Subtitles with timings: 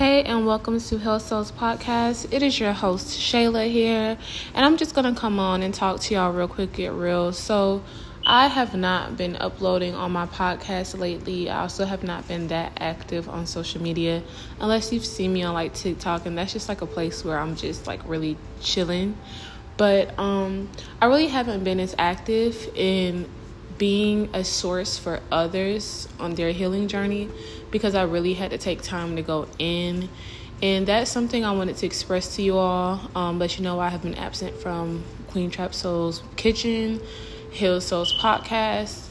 [0.00, 2.32] Hey, and welcome to Heal Souls Podcast.
[2.32, 4.16] It is your host, Shayla, here,
[4.54, 7.34] and I'm just gonna come on and talk to y'all real quick, get real.
[7.34, 7.82] So,
[8.24, 11.50] I have not been uploading on my podcast lately.
[11.50, 14.22] I also have not been that active on social media,
[14.58, 17.54] unless you've seen me on like TikTok, and that's just like a place where I'm
[17.54, 19.18] just like really chilling.
[19.76, 20.70] But um,
[21.02, 23.28] I really haven't been as active in
[23.80, 27.30] being a source for others on their healing journey
[27.70, 30.10] because I really had to take time to go in.
[30.62, 33.00] And that's something I wanted to express to you all.
[33.14, 37.00] Um, but you know, I have been absent from Queen Trap Soul's kitchen,
[37.52, 39.06] Heal Souls podcast.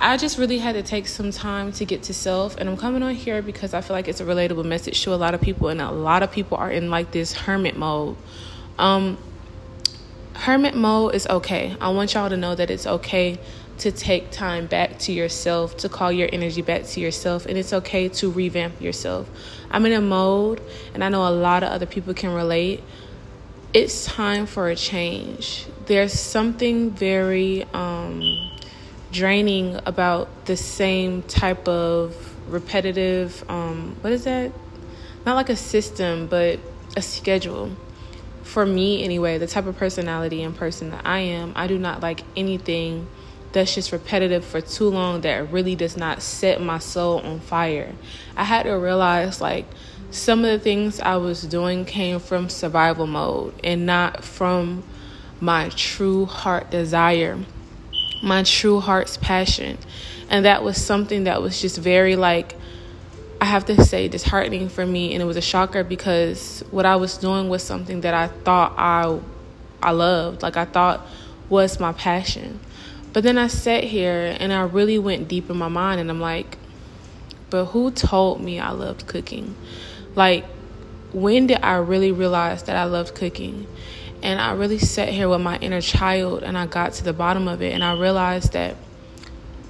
[0.00, 2.56] I just really had to take some time to get to self.
[2.56, 5.16] And I'm coming on here because I feel like it's a relatable message to a
[5.16, 5.68] lot of people.
[5.68, 8.16] And a lot of people are in like this hermit mode.
[8.80, 9.16] Um,
[10.34, 11.76] hermit mode is okay.
[11.80, 13.38] I want y'all to know that it's okay
[13.78, 17.72] to take time back to yourself, to call your energy back to yourself, and it's
[17.72, 19.28] okay to revamp yourself.
[19.70, 20.60] I'm in a mode,
[20.94, 22.82] and I know a lot of other people can relate.
[23.72, 25.66] It's time for a change.
[25.86, 28.50] There's something very um,
[29.12, 34.52] draining about the same type of repetitive, um, what is that?
[35.24, 36.58] Not like a system, but
[36.96, 37.76] a schedule.
[38.42, 42.00] For me, anyway, the type of personality and person that I am, I do not
[42.00, 43.06] like anything
[43.52, 47.92] that's just repetitive for too long that really does not set my soul on fire.
[48.36, 49.64] I had to realize like
[50.10, 54.84] some of the things I was doing came from survival mode and not from
[55.40, 57.38] my true heart desire,
[58.22, 59.78] my true heart's passion.
[60.30, 62.54] And that was something that was just very like
[63.40, 66.96] I have to say disheartening for me and it was a shocker because what I
[66.96, 69.20] was doing was something that I thought I
[69.80, 71.06] I loved, like I thought
[71.48, 72.60] was my passion.
[73.12, 76.20] But then I sat here and I really went deep in my mind and I'm
[76.20, 76.58] like,
[77.50, 79.54] but who told me I loved cooking?
[80.14, 80.44] Like,
[81.12, 83.66] when did I really realize that I loved cooking?
[84.22, 87.48] And I really sat here with my inner child and I got to the bottom
[87.48, 88.76] of it and I realized that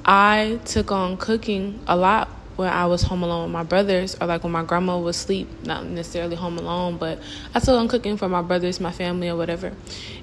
[0.04, 4.26] I took on cooking a lot when I was home alone with my brothers, or
[4.26, 7.20] like when my grandma was asleep, not necessarily home alone, but
[7.54, 9.72] I still on cooking for my brothers, my family, or whatever.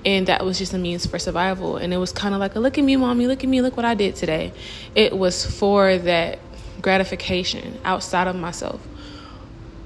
[0.03, 1.77] And that was just a means for survival.
[1.77, 3.77] And it was kind of like a look at me, mommy, look at me, look
[3.77, 4.51] what I did today.
[4.95, 6.39] It was for that
[6.81, 8.85] gratification outside of myself.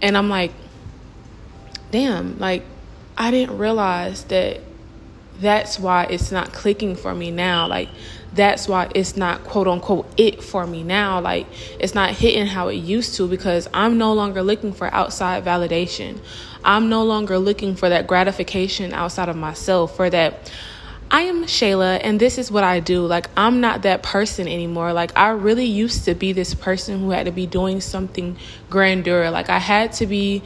[0.01, 0.51] And I'm like,
[1.91, 2.63] damn, like,
[3.15, 4.61] I didn't realize that
[5.39, 7.67] that's why it's not clicking for me now.
[7.67, 7.89] Like,
[8.33, 11.19] that's why it's not quote unquote it for me now.
[11.19, 11.47] Like
[11.79, 16.19] it's not hitting how it used to because I'm no longer looking for outside validation.
[16.63, 20.51] I'm no longer looking for that gratification outside of myself, for that.
[21.11, 23.03] I am Shayla and this is what I do.
[23.03, 24.93] Like, I'm not that person anymore.
[24.93, 28.37] Like, I really used to be this person who had to be doing something
[28.69, 29.31] grandeur.
[29.31, 30.43] Like, I had to be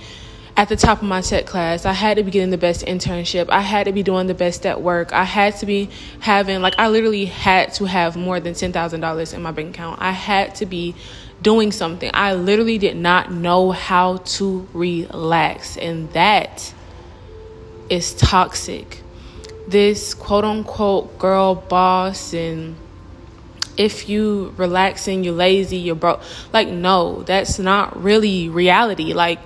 [0.55, 1.85] at the top of my tech class.
[1.85, 3.49] I had to be getting the best internship.
[3.49, 5.11] I had to be doing the best at work.
[5.11, 9.41] I had to be having, like, I literally had to have more than $10,000 in
[9.41, 10.01] my bank account.
[10.01, 10.95] I had to be
[11.41, 12.09] doing something.
[12.13, 15.75] I literally did not know how to relax.
[15.77, 16.73] And that
[17.89, 19.01] is toxic.
[19.67, 22.75] This quote unquote girl boss and
[23.75, 26.21] if you relaxing, you're lazy, you're broke.
[26.51, 29.13] Like, no, that's not really reality.
[29.13, 29.39] Like,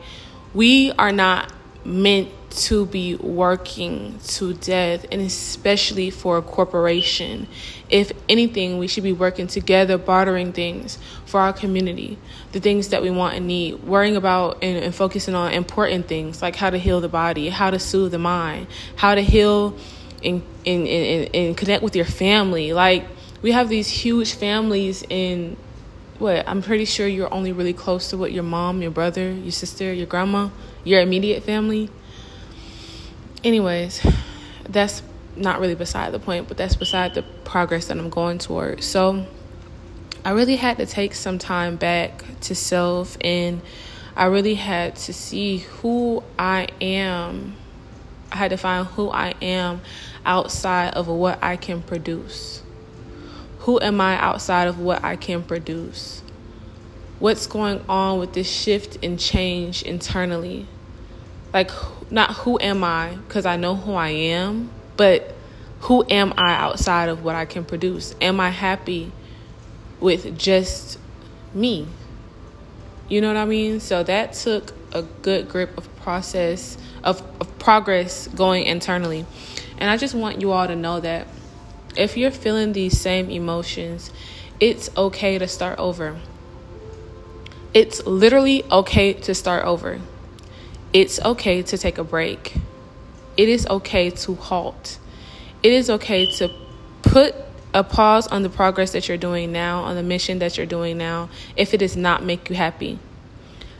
[0.57, 1.53] we are not
[1.85, 7.47] meant to be working to death, and especially for a corporation.
[7.89, 10.97] If anything, we should be working together, bartering things
[11.27, 12.17] for our community,
[12.53, 16.41] the things that we want and need, worrying about and, and focusing on important things
[16.41, 19.77] like how to heal the body, how to soothe the mind, how to heal
[20.23, 22.73] and, and, and, and connect with your family.
[22.73, 23.05] Like,
[23.43, 25.55] we have these huge families in
[26.19, 29.51] what I'm pretty sure you're only really close to what your mom, your brother, your
[29.51, 30.49] sister, your grandma,
[30.83, 31.89] your immediate family.
[33.43, 34.05] Anyways,
[34.67, 35.03] that's
[35.35, 38.85] not really beside the point, but that's beside the progress that I'm going towards.
[38.85, 39.25] So
[40.25, 43.61] I really had to take some time back to self and
[44.15, 47.55] I really had to see who I am.
[48.31, 49.81] I had to find who I am
[50.25, 52.63] outside of what I can produce.
[53.67, 56.23] Who am I outside of what I can produce?
[57.19, 60.67] What's going on with this shift and change internally?
[61.53, 61.71] Like,
[62.09, 65.35] not who am I, because I know who I am, but
[65.81, 68.15] who am I outside of what I can produce?
[68.21, 69.11] Am I happy
[69.99, 70.97] with just
[71.53, 71.89] me?
[73.09, 73.81] You know what I mean?
[73.81, 79.25] So that took a good grip of process, of, of progress going internally.
[79.77, 81.27] And I just want you all to know that
[81.97, 84.11] if you're feeling these same emotions,
[84.59, 86.19] it's okay to start over.
[87.73, 89.99] It's literally okay to start over.
[90.93, 92.55] it's okay to take a break.
[93.35, 94.97] It is okay to halt.
[95.61, 96.49] It is okay to
[97.01, 97.35] put
[97.73, 100.97] a pause on the progress that you're doing now, on the mission that you're doing
[100.97, 102.99] now, if it does not make you happy.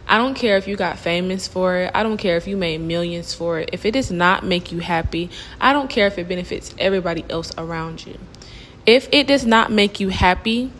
[0.08, 1.92] I don't care if you got famous for it.
[1.94, 3.70] I don't care if you made millions for it.
[3.74, 7.52] If it does not make you happy, I don't care if it benefits everybody else
[7.58, 8.18] around you.
[8.86, 10.72] If it does not make you happy,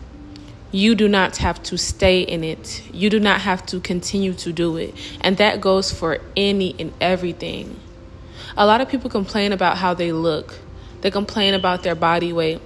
[0.72, 2.82] you do not have to stay in it.
[2.92, 4.94] You do not have to continue to do it.
[5.20, 7.78] And that goes for any and everything.
[8.56, 10.58] A lot of people complain about how they look,
[11.02, 12.60] they complain about their body weight.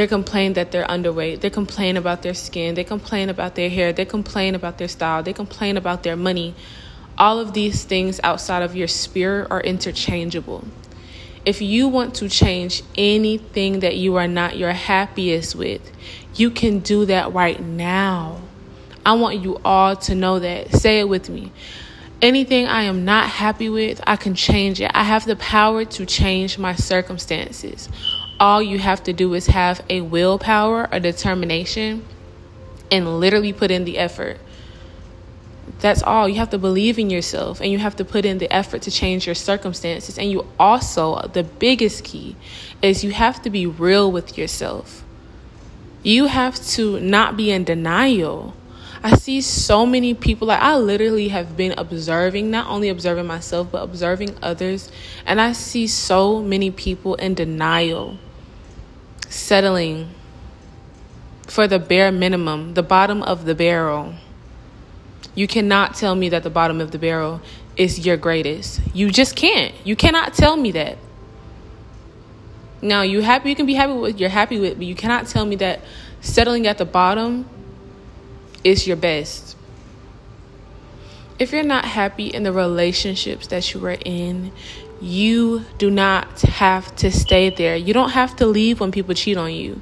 [0.00, 1.40] They complain that they're underweight.
[1.42, 2.74] They complain about their skin.
[2.74, 3.92] They complain about their hair.
[3.92, 5.22] They complain about their style.
[5.22, 6.54] They complain about their money.
[7.18, 10.64] All of these things outside of your spirit are interchangeable.
[11.44, 15.92] If you want to change anything that you are not your happiest with,
[16.34, 18.40] you can do that right now.
[19.04, 20.72] I want you all to know that.
[20.72, 21.52] Say it with me.
[22.22, 24.90] Anything I am not happy with, I can change it.
[24.94, 27.90] I have the power to change my circumstances
[28.40, 32.02] all you have to do is have a willpower, a determination,
[32.90, 34.38] and literally put in the effort.
[35.80, 36.28] That's all.
[36.28, 38.90] You have to believe in yourself and you have to put in the effort to
[38.90, 40.18] change your circumstances.
[40.18, 42.34] And you also, the biggest key
[42.82, 45.04] is you have to be real with yourself.
[46.02, 48.54] You have to not be in denial.
[49.02, 53.68] I see so many people, like I literally have been observing, not only observing myself,
[53.70, 54.90] but observing others.
[55.24, 58.18] And I see so many people in denial
[59.30, 60.10] settling
[61.46, 64.14] for the bare minimum, the bottom of the barrel.
[65.34, 67.40] You cannot tell me that the bottom of the barrel
[67.76, 68.80] is your greatest.
[68.92, 69.74] You just can't.
[69.84, 70.98] You cannot tell me that.
[72.82, 75.26] Now, you happy you can be happy with what you're happy with, but you cannot
[75.28, 75.80] tell me that
[76.20, 77.48] settling at the bottom
[78.64, 79.56] is your best.
[81.40, 84.52] If you're not happy in the relationships that you are in,
[85.00, 87.74] you do not have to stay there.
[87.74, 89.80] You don't have to leave when people cheat on you.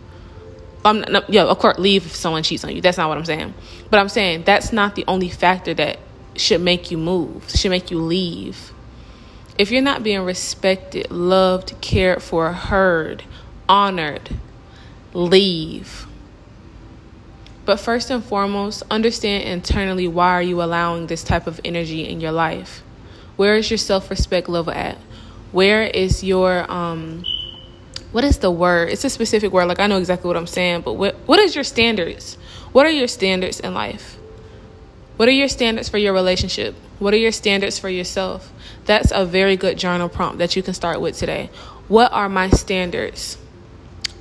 [0.85, 2.81] Um, no, yeah, of course, leave if someone cheats on you.
[2.81, 3.55] That's not what I'm saying.
[3.91, 5.99] But I'm saying that's not the only factor that
[6.37, 8.73] should make you move, should make you leave.
[9.59, 13.25] If you're not being respected, loved, cared for, heard,
[13.69, 14.31] honored,
[15.13, 16.07] leave.
[17.69, 22.19] But first and foremost, understand internally why are you allowing this type of energy in
[22.19, 22.82] your life?
[23.37, 24.97] Where is your self-respect level at?
[25.53, 27.25] where is your um
[28.11, 28.88] what is the word?
[28.88, 31.55] It's a specific word like i know exactly what i'm saying but what what is
[31.55, 32.37] your standards?
[32.73, 34.17] What are your standards in life?
[35.17, 36.75] What are your standards for your relationship?
[36.99, 38.53] What are your standards for yourself?
[38.85, 41.50] That's a very good journal prompt that you can start with today.
[41.88, 43.37] What are my standards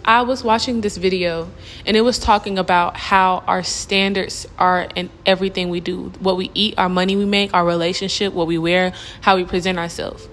[0.07, 1.51] I was watching this video
[1.85, 6.49] and it was talking about how our standards are in everything we do what we
[6.55, 10.27] eat, our money we make, our relationship, what we wear, how we present ourselves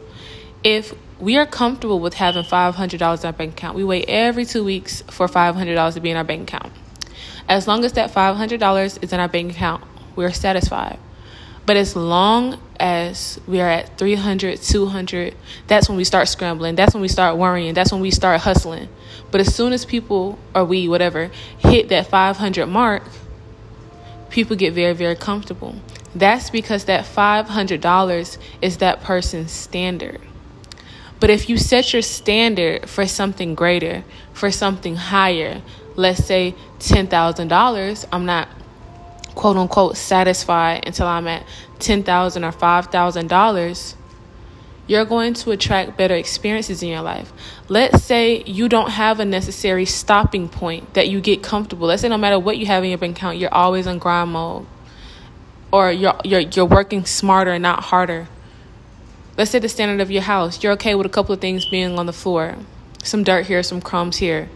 [0.65, 4.65] if we are comfortable with having $500 in our bank account, we wait every two
[4.65, 6.73] weeks for $500 to be in our bank account.
[7.49, 9.85] As long as that $500 is in our bank account,
[10.17, 10.99] we're satisfied.
[11.67, 15.35] But as long as we are at 300, 200,
[15.67, 16.75] that's when we start scrambling.
[16.75, 17.75] That's when we start worrying.
[17.75, 18.89] That's when we start hustling.
[19.31, 23.03] But as soon as people, or we, whatever, hit that 500 mark,
[24.31, 25.77] people get very, very comfortable.
[26.15, 30.21] That's because that $500 is that person's standard.
[31.21, 35.63] But if you set your standard for something greater, for something higher,
[35.97, 38.49] let's say $10,000, I'm not
[39.35, 41.45] quote unquote satisfied until I'm at
[41.79, 43.95] 10,000 or $5,000,
[44.87, 47.33] you're going to attract better experiences in your life.
[47.69, 51.89] Let's say you don't have a necessary stopping point that you get comfortable.
[51.89, 54.33] Let's say no matter what you have in your bank account, you're always in grind
[54.33, 54.67] mode.
[55.73, 58.29] Or you're you're you're working smarter, and not harder
[59.37, 61.99] let's say the standard of your house, you're okay with a couple of things being
[61.99, 62.57] on the floor,
[63.03, 64.49] some dirt here, some crumbs here.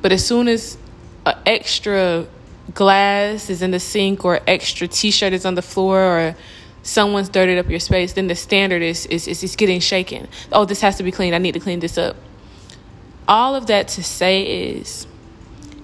[0.00, 0.76] But as soon as
[1.24, 2.26] an extra
[2.74, 6.36] glass is in the sink or extra t-shirt is on the floor or
[6.82, 10.28] someone's dirted up your space, then the standard is, is, is, is getting shaken.
[10.50, 11.34] Oh, this has to be cleaned.
[11.34, 12.16] I need to clean this up.
[13.28, 15.06] All of that to say is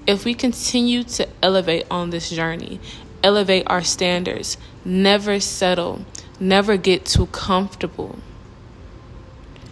[0.06, 2.80] if we continue to elevate on this journey,
[3.22, 6.04] elevate our standards, never settle,
[6.40, 8.18] never get too comfortable.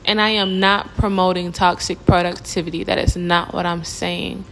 [0.04, 2.84] And I am not promoting toxic productivity.
[2.84, 4.44] That is not what I'm saying.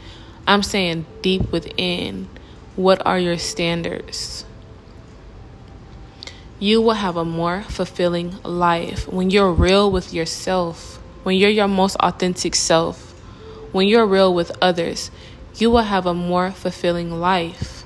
[0.46, 2.28] I'm saying deep within,
[2.76, 4.44] what are your standards?
[6.58, 11.68] You will have a more fulfilling life when you're real with yourself, when you're your
[11.68, 13.12] most authentic self,
[13.72, 15.10] when you're real with others.
[15.56, 17.84] You will have a more fulfilling life.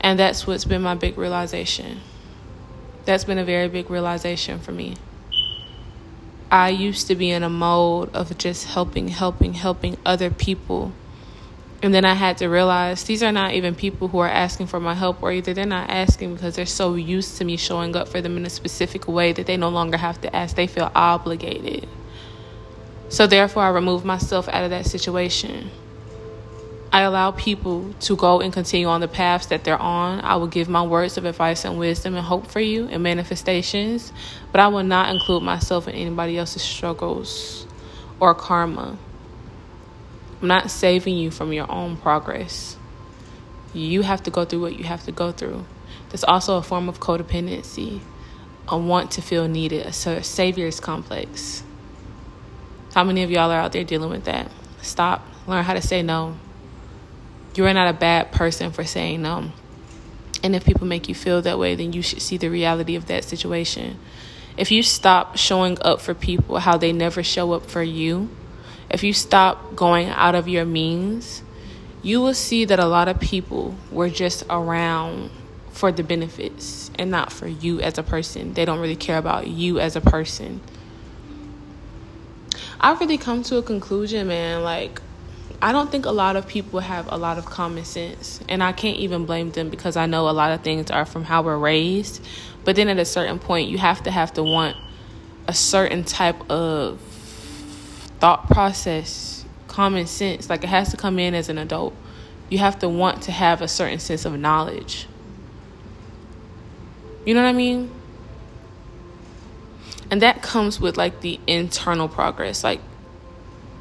[0.00, 2.00] And that's what's been my big realization.
[3.04, 4.96] That's been a very big realization for me.
[6.50, 10.92] I used to be in a mode of just helping, helping, helping other people.
[11.80, 14.80] And then I had to realize these are not even people who are asking for
[14.80, 18.08] my help, or either they're not asking because they're so used to me showing up
[18.08, 20.56] for them in a specific way that they no longer have to ask.
[20.56, 21.88] They feel obligated.
[23.10, 25.70] So, therefore, I remove myself out of that situation.
[26.90, 30.20] I allow people to go and continue on the paths that they're on.
[30.20, 34.12] I will give my words of advice and wisdom and hope for you and manifestations,
[34.52, 37.66] but I will not include myself in anybody else's struggles
[38.18, 38.96] or karma.
[40.40, 42.76] I'm not saving you from your own progress.
[43.74, 45.64] You have to go through what you have to go through.
[46.10, 48.00] That's also a form of codependency,
[48.68, 51.62] a want to feel needed, a savior's complex.
[52.94, 54.50] How many of y'all are out there dealing with that?
[54.80, 55.26] Stop.
[55.46, 56.36] Learn how to say no.
[57.54, 59.50] You are not a bad person for saying no.
[60.42, 63.06] And if people make you feel that way, then you should see the reality of
[63.06, 63.98] that situation.
[64.56, 68.30] If you stop showing up for people how they never show up for you,
[68.90, 71.42] if you stop going out of your means,
[72.02, 75.30] you will see that a lot of people were just around
[75.70, 78.54] for the benefits and not for you as a person.
[78.54, 80.60] They don't really care about you as a person.
[82.80, 84.62] I've really come to a conclusion, man.
[84.62, 85.00] Like,
[85.60, 88.72] I don't think a lot of people have a lot of common sense, and I
[88.72, 91.58] can't even blame them because I know a lot of things are from how we're
[91.58, 92.24] raised.
[92.64, 94.76] But then at a certain point, you have to have to want
[95.48, 97.00] a certain type of
[98.20, 100.50] thought process, common sense.
[100.50, 101.94] Like it has to come in as an adult.
[102.48, 105.06] You have to want to have a certain sense of knowledge.
[107.24, 107.90] You know what I mean?
[110.10, 112.64] And that comes with like the internal progress.
[112.64, 112.80] Like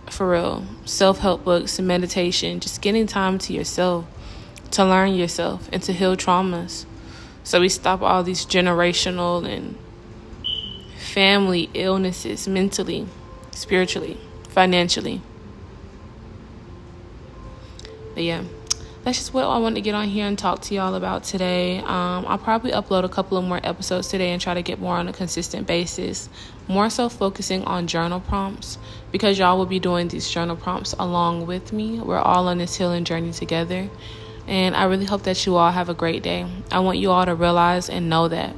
[0.10, 0.66] for real.
[0.86, 4.06] Self help books and meditation, just getting time to yourself,
[4.72, 6.86] to learn yourself, and to heal traumas.
[7.44, 9.78] So we stop all these generational and
[10.98, 13.08] family illnesses mentally,
[13.52, 14.18] spiritually,
[14.58, 15.22] financially.
[18.16, 18.44] But yeah
[19.08, 21.78] that's just what I wanted to get on here and talk to y'all about today.
[21.78, 24.98] Um, I'll probably upload a couple of more episodes today and try to get more
[24.98, 26.28] on a consistent basis.
[26.68, 28.78] More so focusing on journal prompts
[29.14, 32.02] because y'all will be doing these journal prompts along with me.
[32.02, 33.90] We're all on this healing journey together.
[34.46, 36.46] And I really hope that you all have a great day.
[36.70, 38.54] I want you all to realize and know that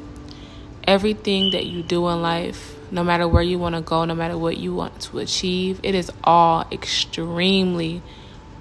[0.84, 4.38] everything that you do in life, no matter where you want to go, no matter
[4.38, 8.02] what you want to achieve, it is all extremely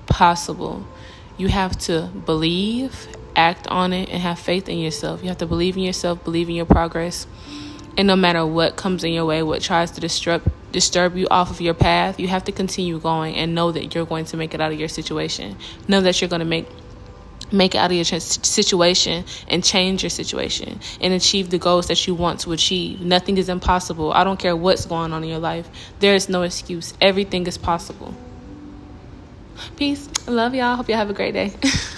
[0.07, 0.87] possible
[1.39, 5.23] you have to believe, act on it, and have faith in yourself.
[5.23, 7.27] You have to believe in yourself, believe in your progress.
[7.97, 11.51] And no matter what comes in your way, what tries to disrupt, disturb you off
[11.51, 14.53] of your path, you have to continue going and know that you're going to make
[14.53, 15.57] it out of your situation.
[15.87, 16.69] Know that you're going to make
[17.53, 22.07] make it out of your situation and change your situation and achieve the goals that
[22.07, 23.01] you want to achieve.
[23.01, 24.13] Nothing is impossible.
[24.13, 25.69] I don't care what's going on in your life.
[26.01, 26.95] There is no excuse.
[27.01, 28.15] Everything is possible.
[29.77, 30.09] Peace.
[30.29, 30.77] Love y'all.
[30.77, 31.55] Hope y'all have a great day.